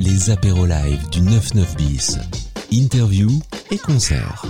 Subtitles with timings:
[0.00, 2.18] les apéros live du 99 bis.
[2.72, 3.28] Interview
[3.70, 4.46] et concert.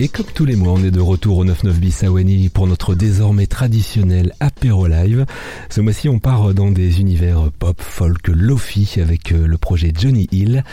[0.00, 2.66] Et comme tous les mois, on est de retour au 99 bis à Wani pour
[2.66, 5.26] notre désormais traditionnel apéro live.
[5.68, 10.26] Ce mois-ci, on part dans des univers pop, folk, lofi avec euh, le projet Johnny
[10.32, 10.64] Hill,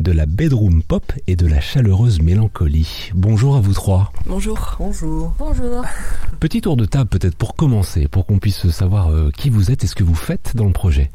[0.00, 3.10] de la bedroom pop et de la chaleureuse mélancolie.
[3.14, 4.12] Bonjour à vous trois.
[4.26, 4.76] Bonjour.
[4.78, 5.32] Bonjour.
[5.38, 5.82] Bonjour.
[6.40, 9.82] Petit tour de table peut-être pour commencer, pour qu'on puisse savoir euh, qui vous êtes
[9.84, 11.10] et ce que vous faites dans le projet.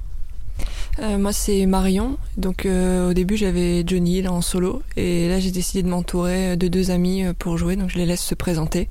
[0.99, 2.17] Euh, moi c'est Marion.
[2.37, 6.57] Donc euh, au début j'avais Johnny Hill en solo et là j'ai décidé de m'entourer
[6.57, 8.89] de deux amis euh, pour jouer donc je les laisse se présenter.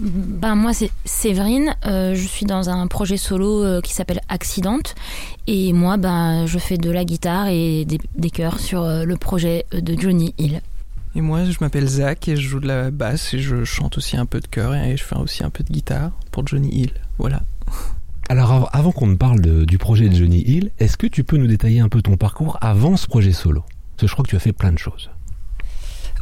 [0.00, 4.78] Ben moi c'est Séverine, euh, je suis dans un projet solo euh, qui s'appelle Accident
[5.48, 9.16] et moi ben je fais de la guitare et des, des chœurs sur euh, le
[9.16, 10.60] projet de Johnny Hill.
[11.16, 14.16] Et moi, je m'appelle Zach et je joue de la basse et je chante aussi
[14.16, 16.92] un peu de chœur et je fais aussi un peu de guitare pour Johnny Hill.
[17.18, 17.42] Voilà.
[18.28, 21.36] Alors av- avant qu'on ne parle du projet de Johnny Hill, est-ce que tu peux
[21.38, 23.62] nous détailler un peu ton parcours avant ce projet solo?
[23.96, 25.10] Parce que je crois que tu as fait plein de choses.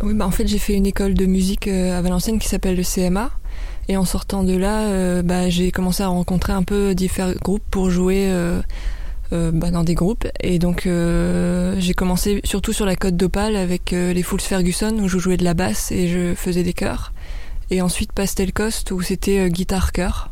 [0.02, 2.76] Oui bah en fait j'ai fait une école de musique euh, à Valenciennes qui s'appelle
[2.76, 3.30] le CMA
[3.88, 7.62] et en sortant de là euh, bah, j'ai commencé à rencontrer un peu différents groupes
[7.70, 8.60] pour jouer euh,
[9.32, 10.26] bah, dans des groupes.
[10.40, 15.18] Et donc j'ai commencé surtout sur la côte d'Opale avec les Fools Ferguson où je
[15.18, 17.12] jouais de la basse et je faisais des chœurs.
[17.70, 20.30] Et ensuite Pastel Coast où c'était euh, guitare chœur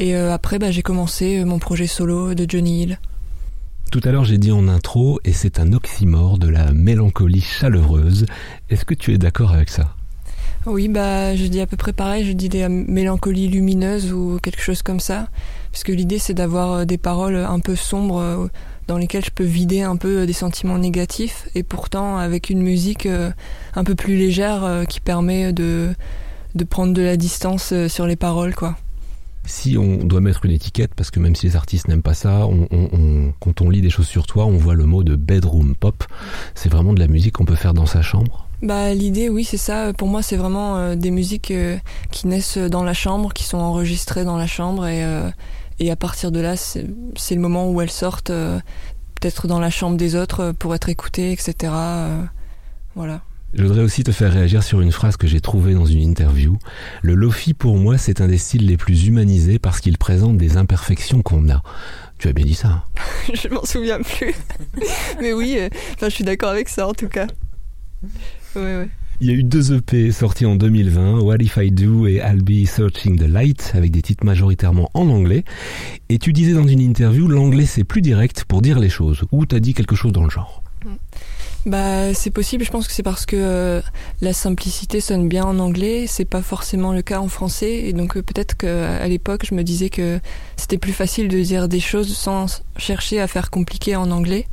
[0.00, 2.98] et euh, après bah, j'ai commencé euh, mon projet solo de Johnny Hill.
[3.92, 8.24] Tout à l'heure j'ai dit en intro, et c'est un oxymore de la mélancolie chaleureuse.
[8.70, 9.94] Est-ce que tu es d'accord avec ça?
[10.66, 14.38] Oui, bah, je dis à peu près pareil, je dis des euh, mélancolies lumineuses ou
[14.42, 15.28] quelque chose comme ça.
[15.70, 18.50] Parce que l'idée, c'est d'avoir des paroles un peu sombres
[18.88, 23.06] dans lesquelles je peux vider un peu des sentiments négatifs et pourtant avec une musique
[23.06, 25.94] un peu plus légère qui permet de,
[26.56, 28.76] de prendre de la distance sur les paroles, quoi.
[29.44, 32.46] Si on doit mettre une étiquette, parce que même si les artistes n'aiment pas ça,
[32.46, 35.16] on- on- on- quand on lit des choses sur toi, on voit le mot de
[35.16, 36.04] bedroom pop.
[36.54, 38.46] C'est vraiment de la musique qu'on peut faire dans sa chambre?
[38.62, 39.92] Bah, l'idée, oui, c'est ça.
[39.94, 41.78] Pour moi, c'est vraiment euh, des musiques euh,
[42.12, 45.30] qui naissent dans la chambre, qui sont enregistrées dans la chambre, et, euh,
[45.78, 46.86] et à partir de là, c'est
[47.34, 48.30] le moment où elles sortent,
[49.20, 51.72] peut-être dans la chambre des autres, pour être écoutées, etc.
[52.94, 53.22] voilà.
[53.52, 56.56] Je voudrais aussi te faire réagir sur une phrase que j'ai trouvée dans une interview.
[57.02, 60.56] Le lofi pour moi c'est un des styles les plus humanisés parce qu'il présente des
[60.56, 61.62] imperfections qu'on a.
[62.18, 62.68] Tu as bien dit ça.
[62.68, 62.82] hein
[63.34, 64.34] je m'en souviens plus.
[65.20, 67.26] Mais oui, euh, enfin, je suis d'accord avec ça, en tout cas.
[68.54, 68.88] Ouais, ouais.
[69.22, 72.42] Il y a eu deux EP sortis en 2020, What If I Do et I'll
[72.42, 75.44] Be Searching the Light, avec des titres majoritairement en anglais.
[76.08, 79.44] Et tu disais dans une interview, l'anglais c'est plus direct pour dire les choses, ou
[79.44, 80.62] t'as dit quelque chose dans le genre?
[81.66, 82.64] Bah, c'est possible.
[82.64, 83.82] Je pense que c'est parce que euh,
[84.22, 86.06] la simplicité sonne bien en anglais.
[86.08, 87.86] C'est pas forcément le cas en français.
[87.86, 90.20] Et donc, euh, peut-être qu'à l'époque, je me disais que
[90.56, 94.46] c'était plus facile de dire des choses sans chercher à faire compliqué en anglais.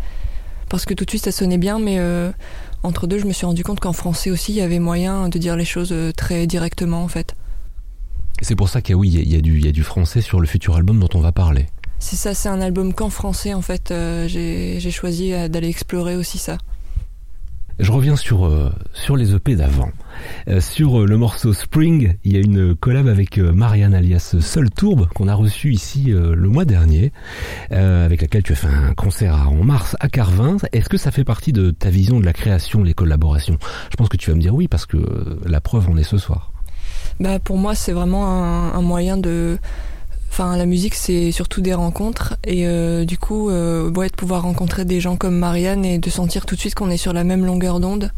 [0.69, 1.79] Parce que tout de suite, ça sonnait bien.
[1.79, 2.29] Mais euh,
[2.83, 5.37] entre deux, je me suis rendu compte qu'en français aussi, il y avait moyen de
[5.39, 7.35] dire les choses très directement, en fait.
[8.41, 10.19] C'est pour ça qu'il y a, oui, y a- du, il y a du français
[10.19, 11.67] sur le futur album dont on va parler.
[11.99, 13.93] C'est ça, c'est un album qu'en français, en fait.
[14.27, 16.57] J'ai choisi d'aller explorer aussi ça.
[17.79, 19.91] Je reviens sur, euh, sur les EP d'avant.
[20.47, 24.35] Euh, sur euh, le morceau Spring, il y a une collab avec euh, Marianne alias
[24.39, 27.11] Seul Tourbe qu'on a reçu ici euh, le mois dernier,
[27.69, 30.57] avec laquelle tu as fait un concert en mars à Carvin.
[30.71, 33.57] Est-ce que ça fait partie de ta vision de la création, les collaborations?
[33.91, 34.97] Je pense que tu vas me dire oui parce que
[35.45, 36.51] la preuve en est ce soir.
[37.19, 39.57] Bah pour moi c'est vraiment un, un moyen de
[40.39, 42.35] enfin la musique c'est surtout des rencontres.
[42.43, 46.09] Et euh, du coup euh, ouais, de pouvoir rencontrer des gens comme Marianne et de
[46.11, 48.11] sentir tout de suite qu'on est sur la même longueur d'onde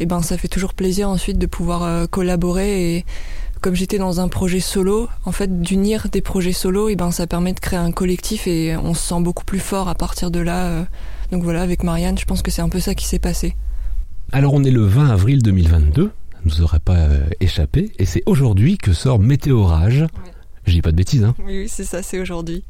[0.00, 2.96] et ben ça fait toujours plaisir ensuite de pouvoir euh, collaborer.
[2.96, 3.04] Et
[3.60, 7.26] comme j'étais dans un projet solo en fait d'unir des projets solo et ben ça
[7.26, 10.40] permet de créer un collectif et on se sent beaucoup plus fort à partir de
[10.40, 10.84] là euh.
[11.30, 13.54] donc voilà avec Marianne je pense que c'est un peu ça qui s'est passé.
[14.32, 18.06] Alors on est le 20 avril 2022, ça ne nous aurait pas euh, échappé, et
[18.06, 20.06] c'est aujourd'hui que sort Météorage.
[20.66, 22.64] Je dis pas de bêtises, hein oui oui c'est ça c'est aujourd'hui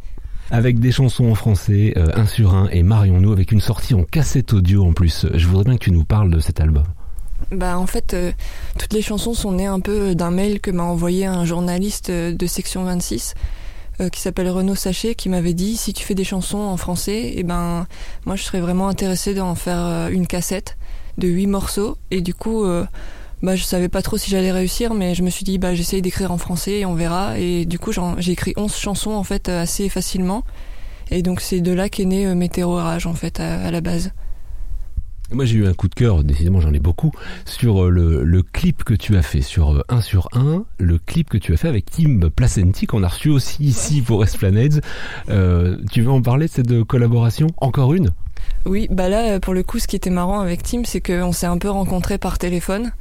[0.50, 4.04] Avec des chansons en français, euh, un sur un et Marions-nous avec une sortie en
[4.04, 5.26] cassette audio en plus.
[5.34, 6.84] Je voudrais bien que tu nous parles de cet album.
[7.50, 8.32] Bah en fait, euh,
[8.78, 12.34] toutes les chansons sont nées un peu d'un mail que m'a envoyé un journaliste euh,
[12.34, 13.34] de section 26
[14.02, 17.32] euh, qui s'appelle Renaud Sachet qui m'avait dit si tu fais des chansons en français,
[17.34, 17.86] et ben
[18.26, 20.76] moi je serais vraiment intéressé d'en faire euh, une cassette
[21.16, 22.84] de huit morceaux et du coup euh,
[23.42, 26.02] bah je savais pas trop si j'allais réussir mais je me suis dit bah j'essaye
[26.02, 27.38] d'écrire en français et on verra.
[27.38, 30.42] Et du coup j'ai écrit 11 chansons en fait euh, assez facilement.
[31.10, 34.12] Et donc c'est de là qu'est né euh, Météorage en fait à- à la base.
[35.32, 37.10] Moi j'ai eu un coup de cœur, décidément j'en ai beaucoup,
[37.44, 41.28] sur euh, le, le clip que tu as fait sur 1 sur 1, le clip
[41.28, 44.80] que tu as fait avec Tim Placenti qu'on a reçu aussi ici pour Esplanades.
[45.28, 47.48] Euh, tu veux en parler de cette collaboration?
[47.56, 48.10] Encore une?
[48.66, 51.46] Oui, bah là, pour le coup, ce qui était marrant avec Tim, c'est qu'on s'est
[51.46, 52.92] un peu rencontrés par téléphone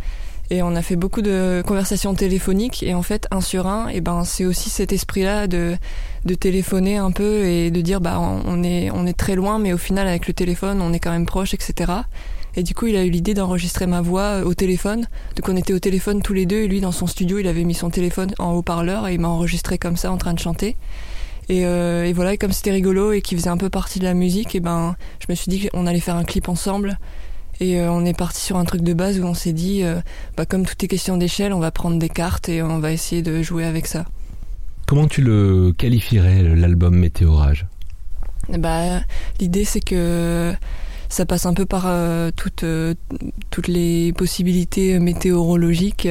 [0.49, 2.83] et on a fait beaucoup de conversations téléphoniques.
[2.83, 5.75] Et en fait un sur un et ben c'est aussi cet esprit là de
[6.25, 9.73] de téléphoner un peu et de dire bah on est on est très loin mais
[9.73, 12.03] au final avec le téléphone on est quand même proche etc
[12.57, 15.07] et du coup il a eu l'idée d'enregistrer ma voix au téléphone.
[15.35, 16.57] Donc on était au téléphone tous les deux.
[16.57, 19.27] Et lui dans son studio il avait mis son téléphone en haut-parleur et il m'a
[19.27, 20.77] enregistré comme ça en train de chanter.
[21.49, 22.33] Et, euh, et voilà.
[22.33, 24.95] Et comme c'était rigolo et qu'il faisait un peu partie de la musique et ben
[25.19, 26.97] je me suis dit qu'on allait faire un clip ensemble
[27.59, 30.01] et euh, on est parti sur un truc de base où on s'est dit, euh,
[30.35, 33.21] bah, comme tout est question d'échelle, on va prendre des cartes et on va essayer
[33.21, 34.05] de jouer avec ça.
[34.85, 37.65] Comment tu le qualifierais, l'album Météorage?
[38.49, 39.01] Bah,
[39.39, 40.53] L'idée, c'est que
[41.09, 42.65] ça passe un peu par euh, toutes,
[43.49, 46.07] toutes les possibilités météorologiques,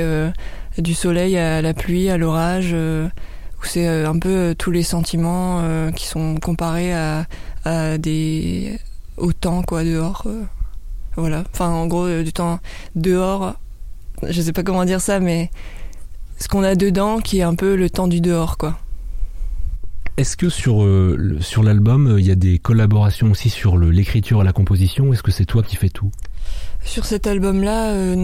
[0.79, 5.63] du soleil à la pluie, à l'orage, où c'est un peu tous les sentiments
[5.95, 7.27] qui sont comparés à,
[7.65, 8.77] à des
[9.17, 10.27] au temps quoi dehors.
[11.17, 11.45] Voilà.
[11.53, 12.61] Enfin, en gros, euh, du temps
[12.95, 13.55] dehors.
[14.29, 15.51] Je sais pas comment dire ça, mais
[16.39, 18.79] ce qu'on a dedans qui est un peu le temps du dehors, quoi.
[20.17, 24.43] Est-ce que sur, euh, sur l'album, euh, il y a des collaborations aussi sur l'écriture
[24.43, 25.13] et la composition?
[25.13, 26.11] Est-ce que c'est toi qui fais tout?
[26.85, 28.15] Sur cet album-là,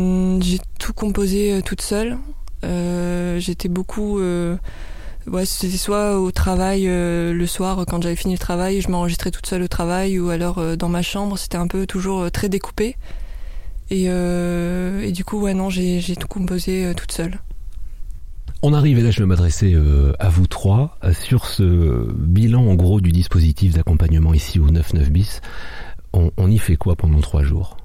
[0.40, 2.18] j'ai tout composé toute seule.
[2.62, 4.20] J'étais beaucoup
[5.26, 9.30] ouais, c'était soit au travail euh, le soir quand j'avais fini le travail, je m'enregistrais
[9.30, 12.30] toute seule au travail ou alors euh, dans ma chambre, c'était un peu toujours euh,
[12.30, 12.96] très découpé.
[13.92, 17.40] Et, et du coup, ouais, non, j'ai tout composé toute seule.
[18.62, 19.76] On arrive, et là je vais m'adresser
[20.20, 25.40] à vous trois, sur ce bilan en gros du dispositif d'accompagnement ici au 9-9 bis.
[26.12, 27.78] On, on, y fait quoi pendant trois jours?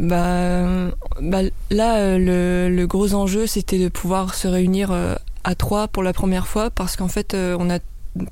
[0.00, 0.90] Bah,
[1.22, 4.90] bah, là, le, le, gros enjeu, c'était de pouvoir se réunir
[5.44, 7.78] à trois pour la première fois parce qu'en fait, euh, on a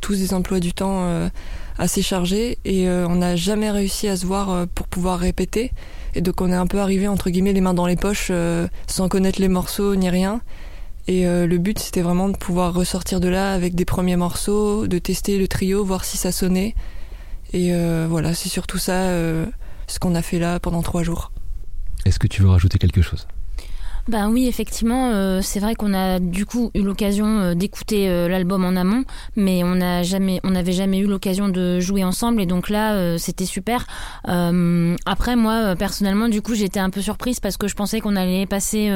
[0.01, 1.29] tous des emplois du temps euh,
[1.79, 5.73] assez chargés et euh, on n'a jamais réussi à se voir pour pouvoir répéter.
[6.15, 8.33] Et donc on est un peu arrivé entre guillemets les mains dans les poches
[8.87, 10.41] sans connaître les morceaux ni rien.
[11.07, 14.99] Et le but c'était vraiment de pouvoir ressortir de là avec des premiers morceaux, de
[14.99, 16.75] tester le trio, voir si ça sonnait.
[17.53, 17.73] Et
[18.09, 19.11] voilà, c'est surtout ça
[19.87, 21.31] ce qu'on a fait là pendant trois jours.
[22.05, 23.29] Est-ce que tu veux rajouter quelque chose?
[24.09, 28.27] Ben oui, effectivement, euh, c'est vrai qu'on a du coup eu l'occasion euh, d'écouter euh,
[28.27, 29.05] l'album en amont,
[29.37, 33.19] mais on n'a jamais, on n'avait jamais eu l'occasion de jouer ensemble, et donc là,
[33.19, 33.87] c'était super.
[34.25, 38.47] après, moi, personnellement, du coup, j'étais un peu surprise parce que je pensais qu'on allait
[38.47, 38.91] passer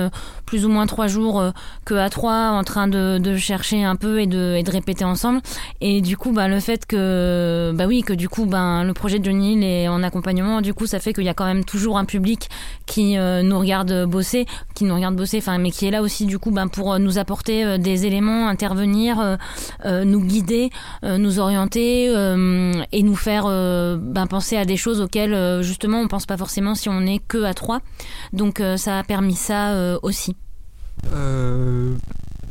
[0.46, 1.42] plus ou moins trois jours
[1.84, 5.04] que à trois en train de, de, chercher un peu et de, et de répéter
[5.04, 5.40] ensemble.
[5.80, 9.18] Et du coup, ben le fait que, bah oui, que du coup, ben le projet
[9.18, 11.98] de Johnny est en accompagnement, du coup, ça fait qu'il y a quand même toujours
[11.98, 12.48] un public
[12.86, 16.50] qui nous regarde bosser, qui nous de bosser, mais qui est là aussi du coup
[16.50, 19.36] ben, pour euh, nous apporter euh, des éléments, intervenir,
[19.84, 20.70] euh, nous guider,
[21.02, 22.06] nous orienter
[22.92, 26.88] et nous faire ben, penser à des choses auxquelles justement on pense pas forcément si
[26.88, 27.80] on n'est que à trois.
[28.32, 30.36] Donc ça a permis ça aussi.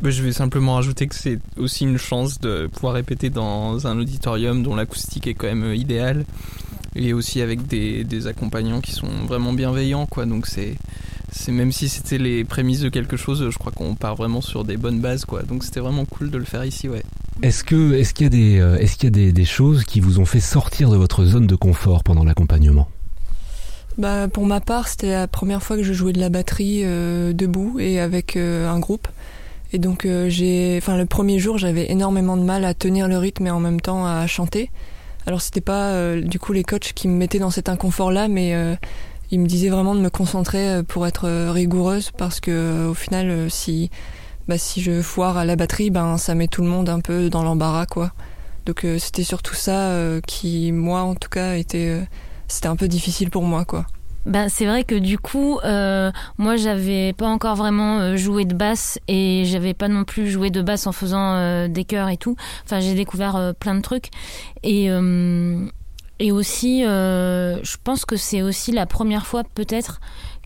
[0.04, 4.64] Je vais simplement ajouter que c'est aussi une chance de pouvoir répéter dans un auditorium
[4.64, 6.26] dont l'acoustique est quand même idéale
[6.96, 10.76] et aussi avec des, des accompagnants qui sont vraiment bienveillants quoi donc c'est
[11.32, 14.66] c'est même si c'était les prémices de quelque chose, je crois qu'on part vraiment sur
[14.66, 15.44] des bonnes bases, quoi.
[15.44, 17.04] Donc c'était vraiment cool de le faire ici, ouais.
[17.42, 19.86] Est-ce que est-ce qu'il y a des euh, est-ce qu'il y a des, des, choses
[19.86, 22.90] qui vous ont fait sortir de votre zone de confort pendant l'accompagnement?
[23.98, 27.34] Bah pour ma part, c'était la première fois que je jouais de la batterie euh,
[27.34, 29.08] debout et avec euh, un groupe.
[29.74, 33.48] Et donc j'ai, enfin le premier jour, j'avais énormément de mal à tenir le rythme
[33.48, 34.70] et en même temps à chanter.
[35.26, 38.54] Alors c'était pas du coup les coachs qui me mettaient dans cet inconfort là, mais
[39.32, 42.90] il me disait vraiment de me concentrer euh, pour être euh, rigoureuse parce que euh,
[42.90, 43.90] au final si
[44.48, 47.30] bah, si je foire à la batterie ben ça met tout le monde un peu
[47.30, 48.12] dans l'embarras quoi.
[48.66, 49.92] Donc c'était surtout ça
[50.28, 52.00] qui moi en tout cas était
[52.48, 53.88] c'était un peu difficile pour moi quoi.
[54.28, 59.00] Ben, c'est vrai que du coup, euh, moi, j'avais pas encore vraiment joué de basse
[59.08, 62.36] et j'avais pas non plus joué de basse en faisant des chœurs et tout.
[62.64, 64.12] Enfin, j'ai découvert plein de trucs.
[64.62, 64.92] Et
[66.22, 70.00] et aussi, euh, je pense que c'est aussi la première fois peut-être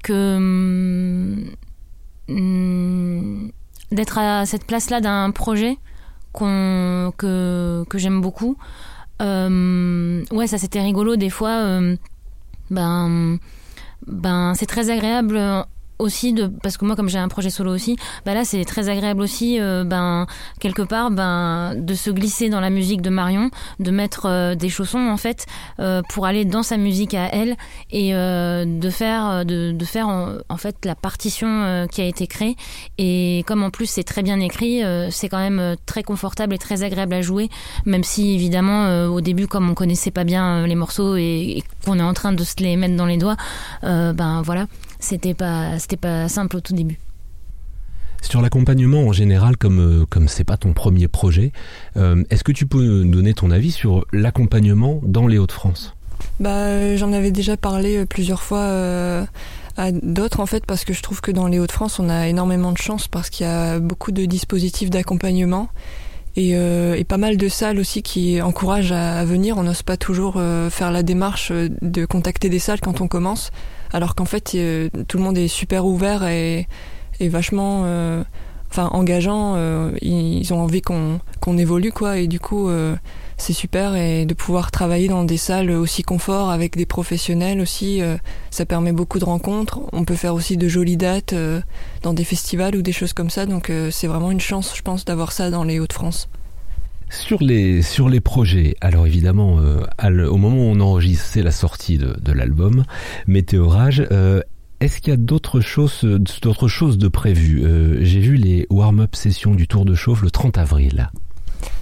[0.04, 0.36] que
[2.30, 3.52] hum,
[3.92, 5.78] d'être à cette place-là d'un projet
[6.34, 8.58] que, que j'aime beaucoup.
[9.22, 11.58] Euh, ouais, ça c'était rigolo des fois.
[11.62, 11.96] Euh,
[12.72, 13.38] ben,
[14.08, 15.38] ben c'est très agréable
[16.00, 18.90] aussi de parce que moi comme j'ai un projet solo aussi bah là c'est très
[18.90, 20.28] agréable aussi euh, ben
[20.60, 23.50] quelque part ben de se glisser dans la musique de Marion
[23.80, 25.46] de mettre euh, des chaussons en fait
[25.80, 27.56] euh, pour aller dans sa musique à elle
[27.92, 32.56] et de faire de, de faire en, fait la partition qui a été créée.
[32.98, 36.84] Et comme en plus c'est très bien écrit c'est quand même très confortable et très
[36.84, 37.50] agréable à jouer
[37.86, 42.00] même si évidemment au début comme on connaissait pas bien les morceaux et, et qu'on
[42.00, 43.38] est en train de se les mettre dans les doigts
[43.82, 44.68] ben voilà
[45.06, 47.00] c'était pas c'était pas simple au tout début.
[48.22, 51.52] Sur l'accompagnement en général, comme euh, comme c'est pas ton premier projet,
[51.96, 55.94] euh, est-ce que tu peux nous donner ton avis sur l'accompagnement dans les Hauts-de-France?
[56.40, 58.66] Bah, j'en avais déjà parlé euh, plusieurs fois
[59.78, 62.72] à d'autres en fait parce que je trouve que dans les Hauts-de-France, on a énormément
[62.72, 65.70] de chance parce qu'il y a beaucoup de dispositifs d'accompagnement.
[66.38, 69.58] Et, et, pas mal de salles aussi qui encouragent à, venir.
[69.58, 70.34] On n'ose pas toujours
[70.70, 73.52] faire la démarche de contacter des salles quand on commence
[73.96, 76.68] alors qu'en fait euh, tout le monde est super ouvert et,
[77.22, 78.24] vachement euh,
[78.70, 82.18] enfin engageant euh, ils ont envie qu'on évolue quoi.
[82.18, 82.70] Et du coup
[83.38, 83.96] c'est super.
[83.96, 88.02] Et de pouvoir travailler dans des salles aussi confort avec des professionnels aussi
[88.52, 89.80] ça permet beaucoup de rencontres.
[89.94, 91.34] On peut faire aussi de jolies dates
[92.04, 93.46] dans des festivals ou des choses comme ça.
[93.46, 96.28] Donc c'est vraiment une chance je pense d'avoir ça dans les Hauts-de-France
[97.16, 101.98] sur les, sur les projets, alors évidemment, euh, au moment où on enregistre, la sortie
[101.98, 102.84] de, de l'album
[103.28, 104.06] Météorage.
[104.12, 104.42] Euh,
[104.80, 106.04] est-ce qu'il y a d'autres choses,
[106.42, 107.64] d'autres choses de prévues?
[107.64, 111.10] Euh, J'ai vu les warm-up sessions du Tour de Chauffe le 30 avril.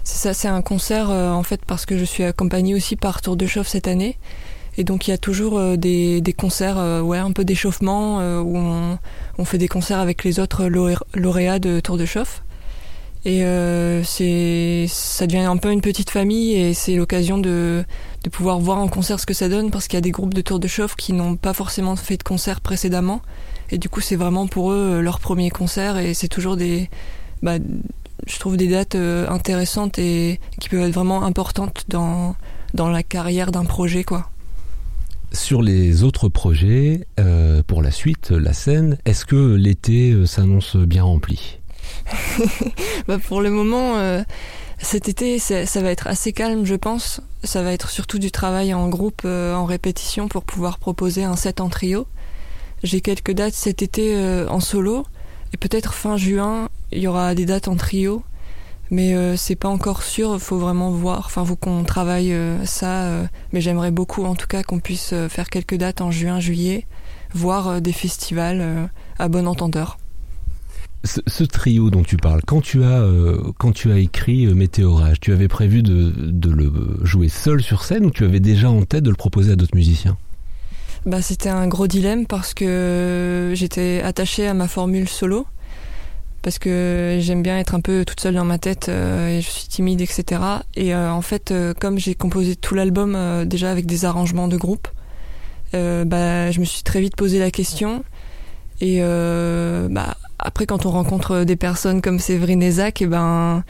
[0.03, 3.35] C'est ça, c'est un concert en fait parce que je suis accompagnée aussi par Tour
[3.35, 4.17] de Chauffe cette année.
[4.77, 8.97] Et donc il y a toujours des, des concerts, ouais, un peu d'échauffement où on,
[9.37, 10.65] on, fait des concerts avec les autres
[11.15, 12.43] lauréats de Tour de Chauffe.
[13.25, 17.85] Et euh, c'est, ça devient un peu une petite famille et c'est l'occasion de,
[18.23, 20.33] de pouvoir voir en concert ce que ça donne parce qu'il y a des groupes
[20.33, 23.21] de tour de chauffe qui n'ont pas forcément fait de concert précédemment.
[23.71, 26.89] Et du coup, c'est vraiment pour eux euh, leur premier concert et c'est toujours des,
[27.41, 27.59] bah,
[28.27, 32.35] je trouve des dates euh, intéressantes et qui peuvent être vraiment importantes dans,
[32.73, 34.29] dans la carrière d'un projet, quoi.
[35.31, 41.03] Sur les autres projets, euh, pour la suite, la scène, est-ce que l'été s'annonce bien
[41.03, 41.59] rempli?
[43.07, 44.23] bah pour le moment, euh,
[44.79, 47.21] cet été, ça, va être assez calme, je pense.
[47.43, 51.35] Ça va être surtout du travail en groupe, euh, en répétition, pour pouvoir proposer un
[51.35, 52.07] set en trio.
[52.83, 55.05] J'ai quelques dates cet été euh, en solo,
[55.53, 58.23] et peut-être fin juin, il y aura des dates en trio.
[58.91, 61.23] Mais c'est pas encore sûr, faut vraiment voir.
[61.25, 63.09] Enfin, faut qu'on travaille ça.
[63.51, 66.85] mais j'aimerais beaucoup, en tout cas, qu'on puisse faire quelques dates en juin, juillet,
[67.33, 69.97] voir des festivals à bon entendeur.
[71.05, 75.19] Ce, trio dont tu parles, quand tu as euh, quand tu as écrit euh, Météorage,
[75.19, 76.71] tu avais prévu de, le
[77.03, 79.75] jouer seul sur scène ou tu avais déjà en tête de le proposer à d'autres
[79.75, 80.17] musiciens?
[81.05, 85.45] Bah c'était un gros dilemme parce que j'étais attachée à ma formule solo.
[86.41, 89.49] Parce que j'aime bien être un peu toute seule dans ma tête euh, et je
[89.49, 90.41] suis timide etc.
[90.75, 94.87] Et en fait comme j'ai composé tout l'album déjà avec des arrangements de groupe,
[95.73, 98.05] bah je me suis très vite posé la question
[98.83, 98.99] et
[99.89, 103.63] bah après, quand on rencontre des personnes comme Séverine et Zach, et eh ben,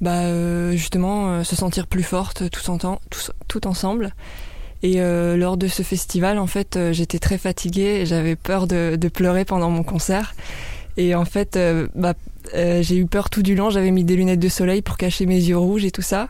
[0.00, 3.00] bah, justement se sentir plus fortes tout, en temps,
[3.48, 4.14] tout, ensemble.
[4.82, 4.98] Et
[5.36, 9.68] lors de ce festival, en fait, j'étais très fatiguée j'avais peur de, de, pleurer pendant
[9.68, 10.34] mon concert.
[10.96, 12.14] Et en fait, euh, bah,
[12.54, 13.70] euh, j'ai eu peur tout du long.
[13.70, 16.28] J'avais mis des lunettes de soleil pour cacher mes yeux rouges et tout ça.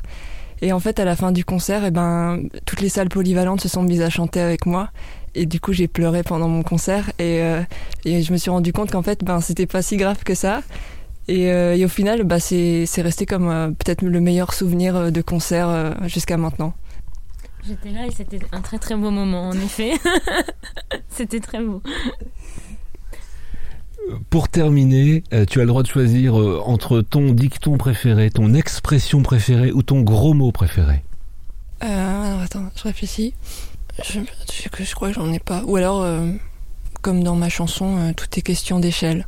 [0.61, 3.69] Et en fait, à la fin du concert, eh ben, toutes les salles polyvalentes se
[3.69, 4.91] sont mises à chanter avec moi.
[5.35, 7.11] Et du coup, j'ai pleuré pendant mon concert.
[7.19, 7.63] Et, euh,
[8.05, 10.63] je me suis rendu compte qu'en fait, ben, c'était pas si grave que ça.
[11.29, 16.37] Et, et au final, bah, c'est resté comme peut-être le meilleur souvenir de concert jusqu'à
[16.37, 16.75] maintenant.
[17.65, 19.93] J'étais là et c'était un très très beau moment, en effet.
[21.09, 21.81] c'était très beau.
[24.31, 28.53] Pour terminer, euh, tu as le droit de choisir euh, entre ton dicton préféré, ton
[28.55, 31.03] expression préférée ou ton gros mot préféré.
[31.85, 31.87] Euh,
[32.27, 33.35] alors attends, je réfléchis.
[34.05, 34.21] Je,
[34.53, 35.63] je, je crois que j'en ai pas.
[35.67, 36.31] Ou alors, euh,
[37.01, 39.27] comme dans ma chanson, euh, tout est question d'échelle.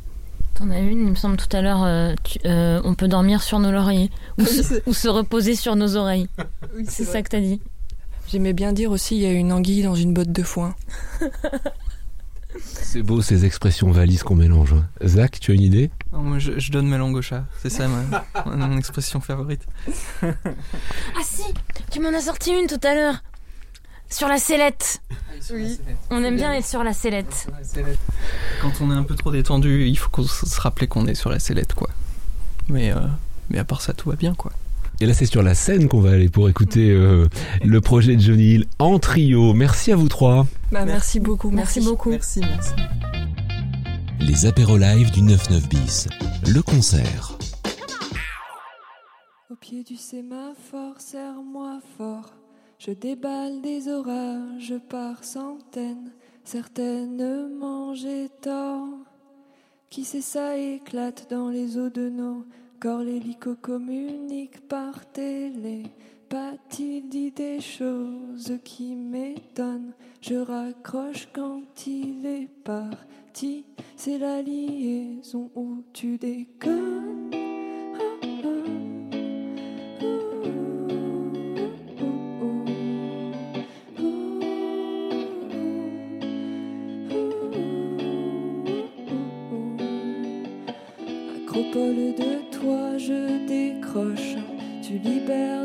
[0.55, 2.13] T'en as une, il me semble tout à l'heure, euh,
[2.45, 5.95] euh, on peut dormir sur nos lauriers ou, se, c'est- ou se reposer sur nos
[5.97, 6.27] oreilles.
[6.77, 7.59] Oui, C'est ça que t'as dit.
[8.31, 10.73] J'aimais bien dire aussi, il y a une anguille dans une botte de foin.
[12.63, 14.73] C'est beau ces expressions valises qu'on mélange.
[14.73, 14.85] hein.
[15.05, 15.89] Zach, tu as une idée?
[16.13, 17.43] Non, moi, je, je donne ma langue au chat.
[17.61, 19.65] C'est ça ma, mon expression favorite.
[20.21, 21.43] Ah si,
[21.91, 23.15] tu m'en as sorti une tout à l'heure.
[24.09, 25.01] Sur la sellette.
[25.51, 25.79] Oui.
[26.11, 27.47] On aime bien être sur la sellette.
[28.61, 31.29] Quand on est un peu trop détendu, il faut qu'on se rappeler qu'on est sur
[31.31, 31.89] la sellette, quoi.
[32.69, 32.99] Mais, euh,
[33.49, 34.51] mais à part ça, tout va bien, quoi.
[35.01, 37.27] Et là, c'est sur la scène qu'on va aller pour écouter euh,
[37.63, 39.53] le projet de Johnny Hill en trio.
[39.53, 40.47] Merci à vous trois.
[40.71, 41.51] Bah, merci beaucoup.
[41.51, 42.09] Merci beaucoup.
[42.09, 42.73] Merci, merci.
[44.19, 46.07] Les apéros live du 99 bis.
[46.47, 47.37] Le concert.
[49.51, 52.33] Au pied du sémaphore, serre-moi fort.
[52.79, 56.11] Je déballe des orages par centaines,
[56.43, 58.99] certainement j'ai tort.
[59.89, 62.45] Qui sait ça éclate dans les eaux de nos
[62.79, 65.83] corps, l'hélico communique par télé.
[66.29, 73.65] Pas-t-il dit des choses qui m'étonnent Je raccroche quand il est parti.
[73.95, 77.31] C'est la liaison où tu déconnes.
[91.35, 94.54] Acropole de toi, je décroche.
[94.95, 95.11] Tu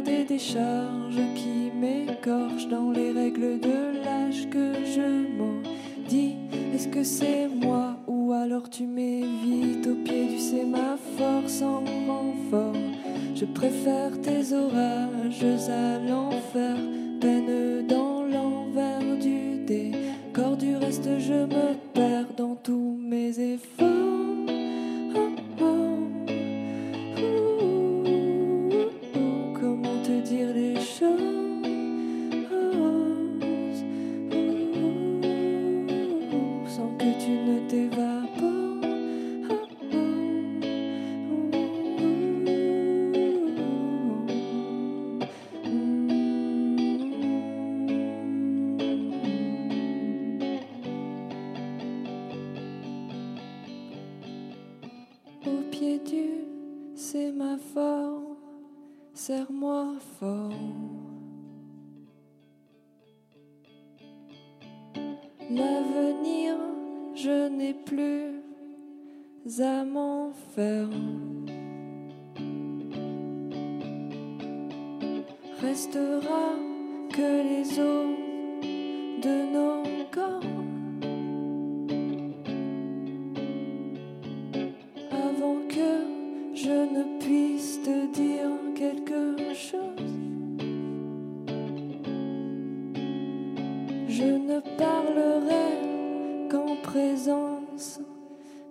[0.05, 6.35] des décharges qui m'écorchent dans les règles de l'âge que je maudis.
[6.75, 12.75] Est-ce que c'est moi ou alors tu m'évites au pied du sémaphore sans renfort?
[13.37, 16.77] Je préfère tes orages à l'enfer,
[17.21, 20.57] peine dans l'envers du décor.
[20.57, 23.80] Du reste, je me perds dans tous mes efforts.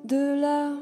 [0.09, 0.78] De la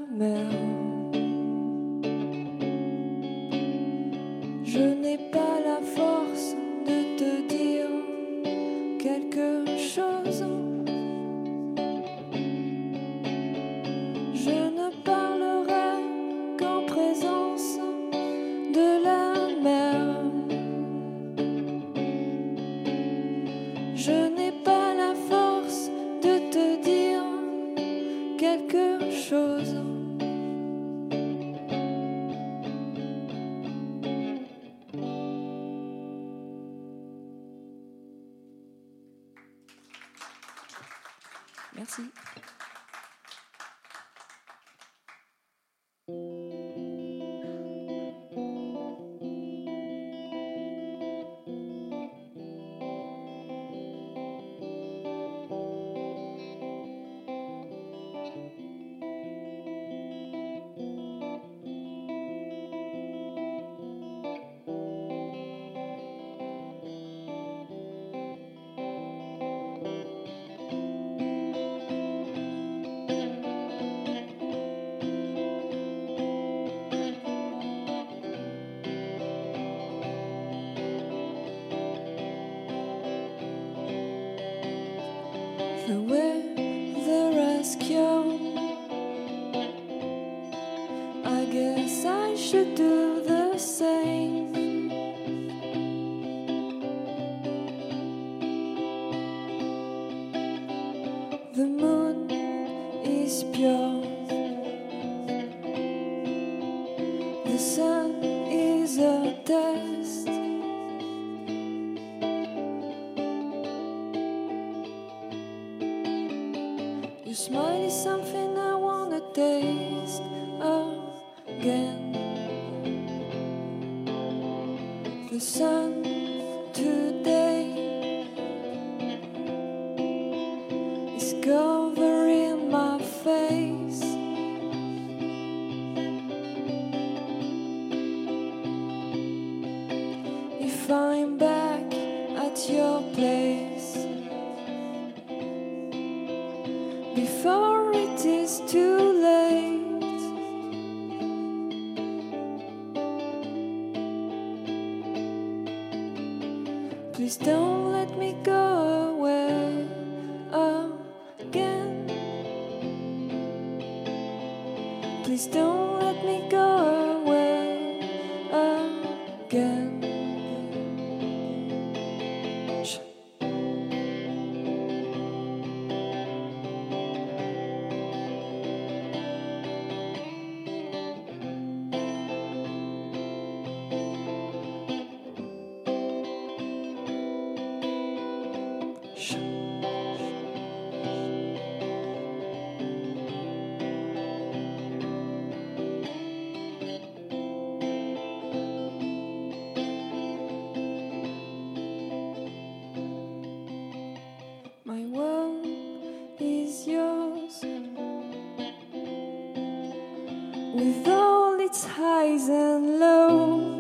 [210.78, 213.77] with all its highs and lows.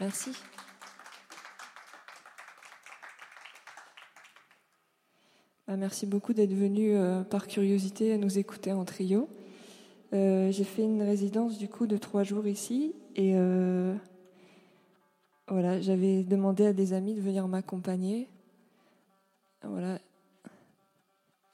[0.00, 0.32] Merci.
[5.66, 9.28] Bah, merci beaucoup d'être venu euh, par curiosité à nous écouter en trio.
[10.12, 13.94] Euh, J'ai fait une résidence du coup de trois jours ici et euh,
[15.48, 18.28] voilà, j'avais demandé à des amis de venir m'accompagner.
[19.62, 19.98] Voilà,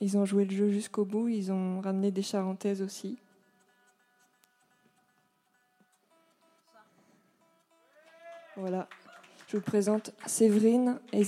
[0.01, 3.19] ils ont joué le jeu jusqu'au bout, ils ont ramené des charentaises aussi.
[8.61, 8.87] Voilà,
[9.49, 11.25] je vous présente Séverine et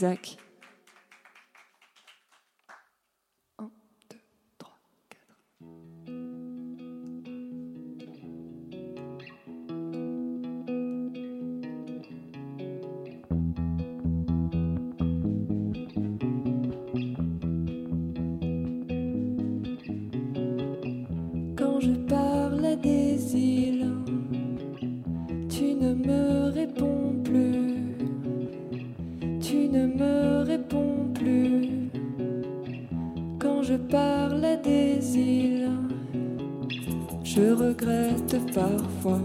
[37.34, 39.20] je regrette parfois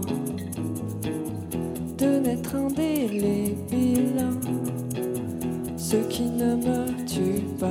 [1.98, 4.24] de n'être indélébile.
[5.76, 7.70] Ce qui ne me tue pas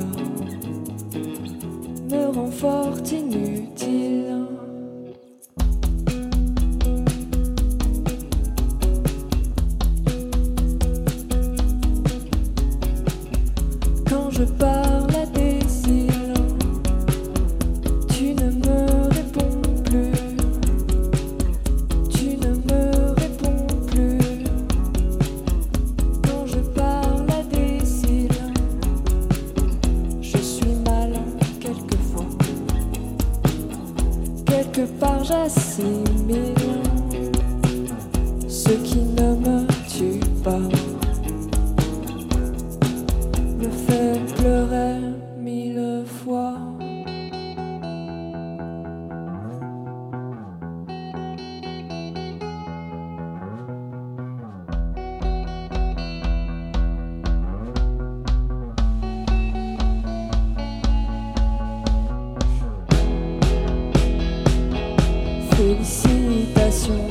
[2.11, 4.26] me rend fort inutile.
[65.67, 67.09] Félicitations.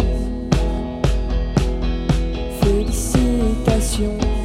[2.63, 4.36] Félicitations.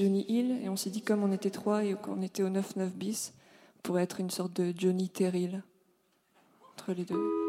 [0.00, 2.88] Johnny Hill, et on s'est dit, comme on était trois et qu'on était au 9-9
[2.88, 3.34] bis,
[3.76, 5.62] on pourrait être une sorte de Johnny Terrill
[6.72, 7.39] entre les deux.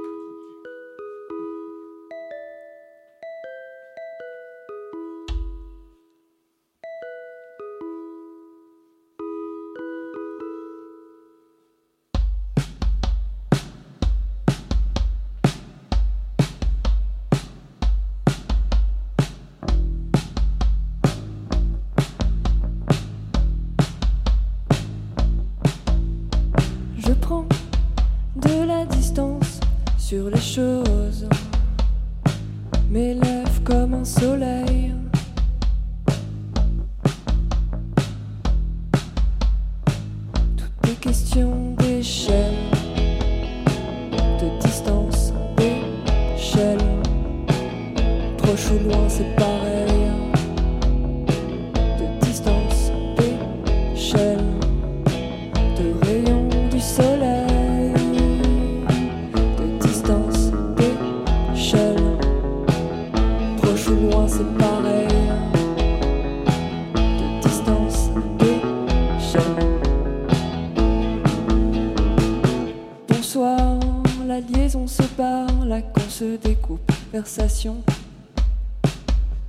[74.41, 77.77] La liaison se parle, qu'on se découpe, conversation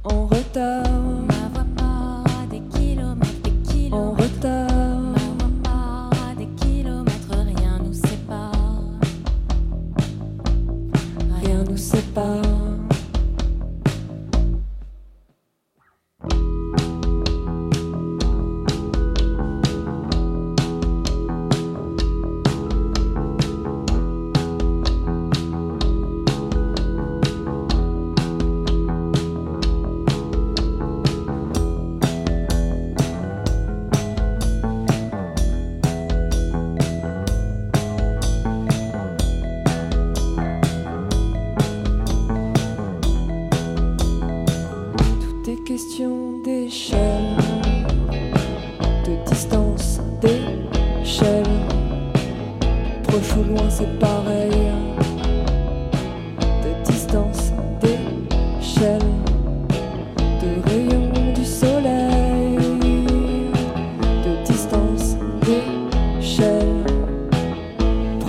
[0.05, 0.83] en retard,
[1.29, 3.51] Ma voix part à des kilomètres, des
[3.95, 4.23] en kilomètres.
[4.23, 4.69] retard.
[4.69, 8.53] Ma voix part à des kilomètres, rien nous sépare.
[11.43, 12.52] rien nous sépare.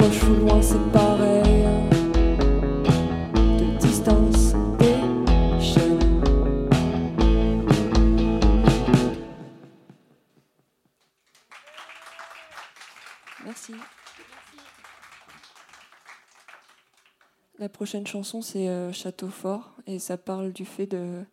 [0.03, 1.63] Proche ou loin, c'est pareil.
[3.57, 4.53] De distance.
[13.45, 13.71] Merci.
[17.59, 21.23] La prochaine chanson, c'est euh, Château Fort, et ça parle du fait de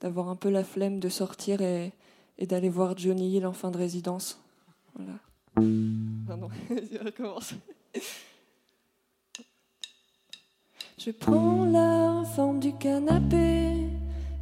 [0.00, 1.92] d'avoir un peu la flemme de sortir et,
[2.38, 4.40] et d'aller voir Johnny Hill en fin de résidence.
[4.94, 5.18] Voilà.
[6.28, 7.54] Pardon, vas-y, recommence.
[10.98, 13.72] Je prends la forme du canapé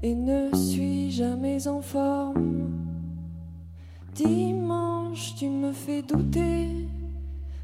[0.03, 2.71] et ne suis jamais en forme.
[4.15, 6.69] Dimanche, tu me fais douter.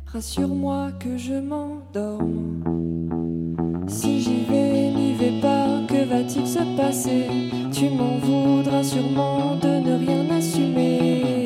[0.07, 2.63] Rassure-moi que je m'endorme.
[3.89, 7.27] Si j'y vais, n'y vais pas, que va-t-il se passer?
[7.73, 11.44] Tu m'en voudras sûrement de ne rien assumer.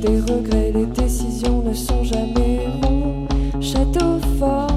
[0.00, 3.28] des regrets, les décisions ne sont jamais rondes.
[3.60, 4.68] Château fort.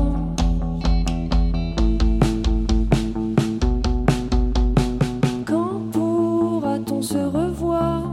[5.45, 8.04] Quand pourra-t-on se revoir?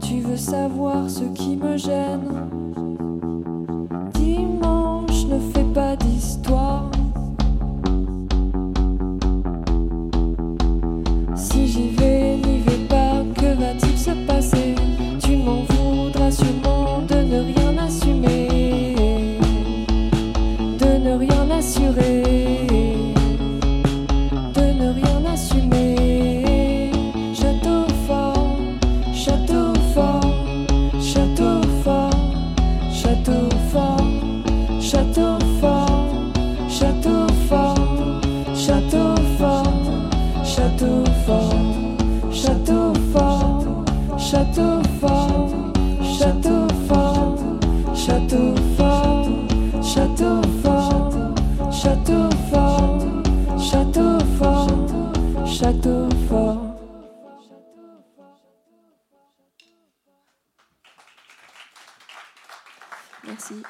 [0.00, 2.61] Tu veux savoir ce qui me gêne?
[63.24, 63.62] Merci.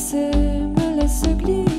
[0.00, 1.69] laisser, me laisse glisser.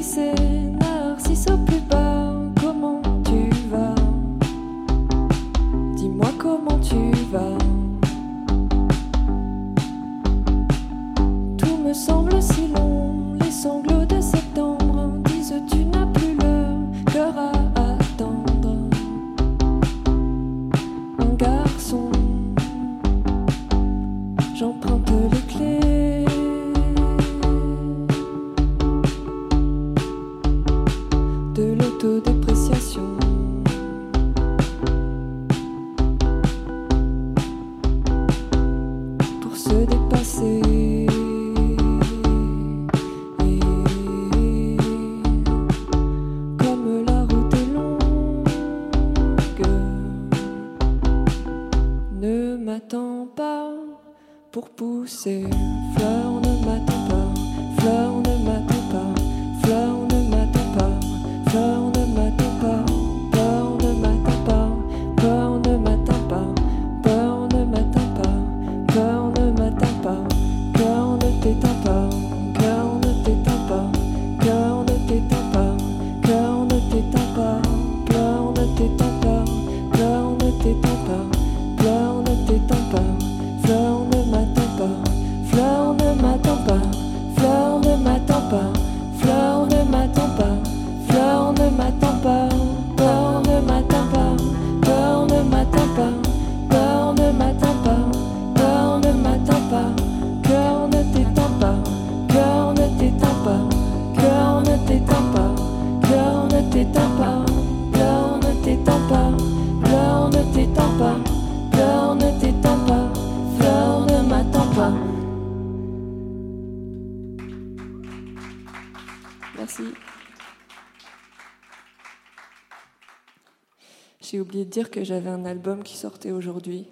[124.51, 126.85] oublié de dire que j'avais un album qui sortait aujourd'hui.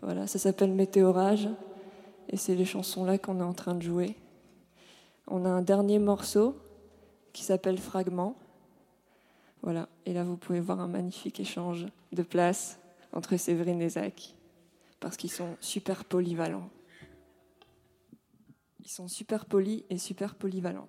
[0.00, 1.50] Voilà, ça s'appelle Météorage.
[2.30, 4.16] Et c'est les chansons-là qu'on est en train de jouer.
[5.26, 6.56] On a un dernier morceau
[7.34, 8.38] qui s'appelle Fragment.
[9.60, 12.78] Voilà, et là vous pouvez voir un magnifique échange de place
[13.12, 14.34] entre Séverine et Zach,
[14.98, 16.70] parce qu'ils sont super polyvalents.
[18.80, 20.88] Ils sont super polis et super polyvalents.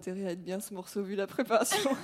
[0.00, 1.90] intérêt à être bien ce morceau vu la préparation.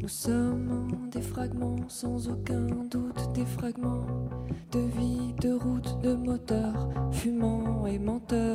[0.00, 4.06] Nous sommes des fragments, sans aucun doute, des fragments
[4.72, 8.47] de vie, de route, de moteur, fumant et menteur.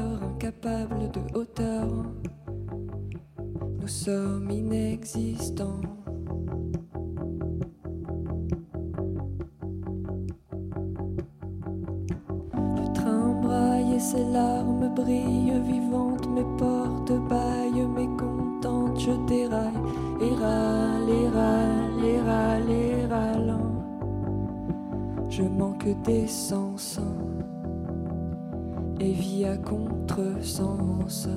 [25.35, 26.99] Je manque d'essence
[28.99, 31.27] et vis à contresens.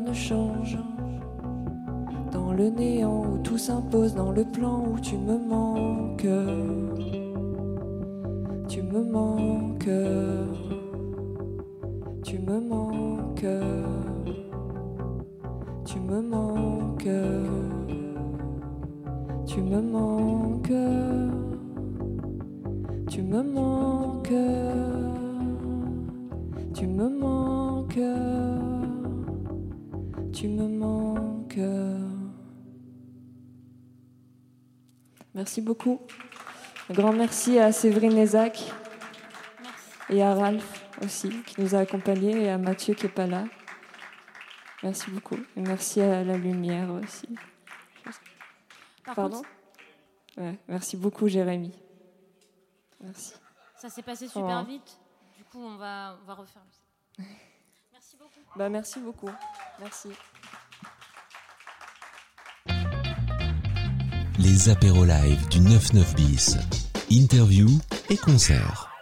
[0.00, 0.78] Ne change.
[2.32, 6.26] Dans le néant où tout s'impose, dans le plan où tu me manques.
[8.68, 9.88] Tu me manques.
[12.24, 13.46] Tu me manques.
[15.84, 17.08] Tu me manques.
[19.46, 20.72] Tu me manques.
[23.06, 24.32] Tu me manques.
[26.74, 28.53] Tu me manques.
[30.34, 31.58] Tu me manques.
[35.34, 36.00] Merci beaucoup.
[36.90, 38.72] Un grand merci à Séverine Ezac
[40.10, 43.44] et à Ralph aussi, qui nous a accompagnés, et à Mathieu qui n'est pas là.
[44.82, 45.36] Merci beaucoup.
[45.56, 47.28] Et merci à la lumière aussi.
[49.04, 49.48] Par Pardon contre,
[50.36, 51.72] Ouais, Merci beaucoup, Jérémy.
[53.00, 53.34] Merci.
[53.76, 54.68] ça s'est passé super Oh.
[54.68, 54.98] vite.
[55.38, 56.62] Du coup, on va, on va refaire.
[58.54, 58.58] Merci beaucoup.
[58.58, 59.30] Bah, merci beaucoup.
[59.80, 60.08] Merci.
[64.38, 66.56] Les apéros live du 99 bis.
[67.10, 67.68] Interview
[68.10, 68.93] et concert.